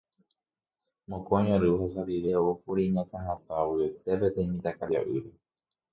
Mokõi 1.13 1.53
ary 1.57 1.67
ohasa 1.73 2.01
rire 2.07 2.33
oúkuri 2.41 2.83
iñakãtavyete 2.87 3.99
peteĩ 4.23 4.51
mitãkaria'ýre. 4.55 5.31